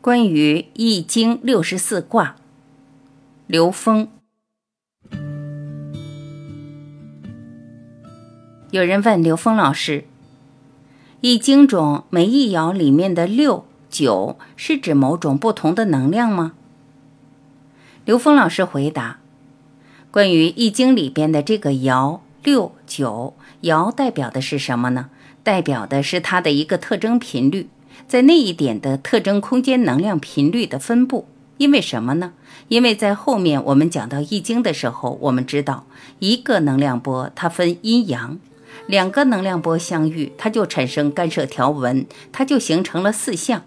[0.00, 2.36] 关于《易经》六十四卦，
[3.48, 4.06] 刘峰。
[8.70, 10.02] 有人问刘峰老师，
[11.20, 16.52] 《易经》中每一爻里面的六九是指某种不同的能量吗？
[18.04, 19.18] 刘峰老师回答：
[20.12, 25.10] 关于《易经》里边的这个爻六九，爻代表的是什么呢？
[25.42, 27.68] 代表的是它的一个特征频率。
[28.06, 32.32] 在那一点的特征空间能量频率的分布，因为什么呢？
[32.68, 35.86] 因为在后面我们讲到易经的时候，我们知道
[36.18, 38.38] 一个能量波它分阴阳，
[38.86, 43.64] 两个能量波相遇，它就产生干涉条纹，它就形成了四象。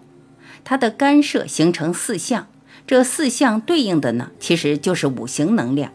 [0.63, 2.48] 它的干涉形成四象，
[2.86, 5.91] 这四象对应的呢，其实就是五行能量。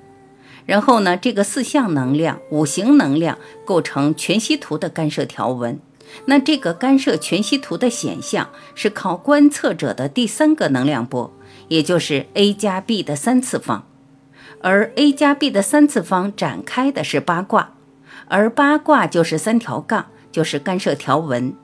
[0.65, 5.79] 然后呢，这个四象能量、五行能量构成全息图的干涉条纹。
[6.27, 11.32] 那这个干涉全息图的显象是靠观测者的第三个能量波，
[11.69, 13.87] 也就是 a 加 b 的三次方，
[14.60, 17.74] 而 a 加 b 的三次方展开的是八卦，
[18.29, 21.54] 而八卦就是三条杠，就是干涉条纹，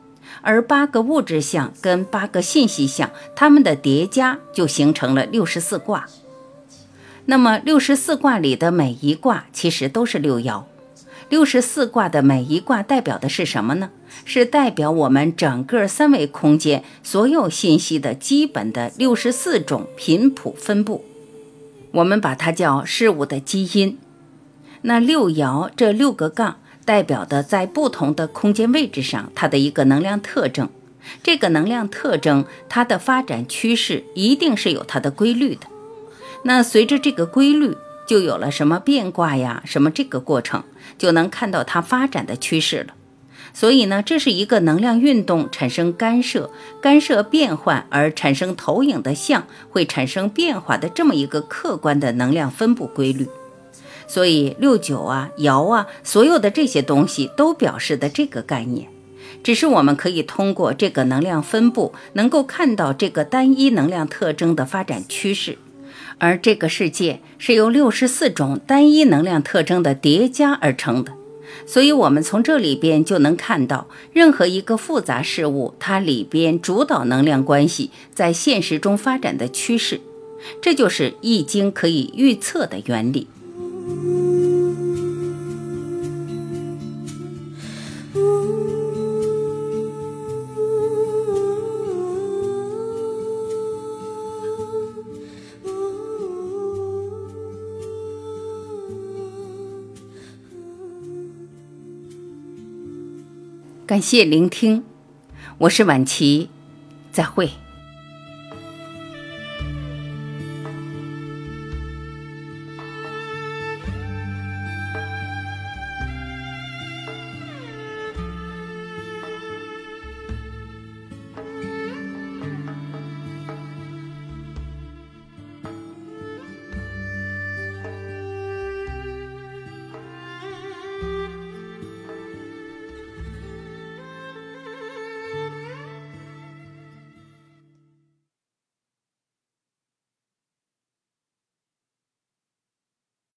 [0.43, 6.07] 而八个物质项跟八个信息项，它们的叠加就形成了六十四卦。
[7.27, 10.65] 那么六十四卦里的每一卦其实都是六爻。
[11.33, 13.89] 六十四卦的每一卦代表的是什么呢？
[14.27, 21.07] 是代表我们整个三维空间所有信息的基本的六十四种频谱分布。
[21.93, 23.97] 我们把它叫事物的基因。
[24.83, 30.69] 那六爻这六个杠代表的在不同的空间位置上它的一个能量特征。
[31.23, 35.63] 这个能量特征它的发展趋势一定是有它的规律的。
[36.43, 37.75] 那随着这个规律。
[38.13, 40.65] 就有了什么变卦呀，什么这个过程，
[40.99, 42.93] 就能看到它发展的趋势了。
[43.55, 46.51] 所以呢，这是一个能量运动产生干涉、
[46.83, 53.27] 干涉变换而产生投影的像，会产生变化的这么一个客观的能量分布规律。
[54.07, 58.91] 所以六九啊、爻啊，所有的这些东西都表示的这个概念，
[59.43, 65.57] 只是我们可以通过这个能量分布，能够看到这个单一能量特征的发展趋势。
[66.23, 71.13] 而这个世界是由六十四种单一能量特征的叠加而成的，
[71.67, 80.01] 所以，我们从这里边就能看到，任何一个复杂事物，它里边主导能量关系在现实中发展的趋势，
[80.61, 83.27] 这就是《易经》可以预测的原理。
[103.85, 104.85] 感谢聆听，
[105.59, 106.49] 我是晚琪，
[107.11, 107.51] 再会。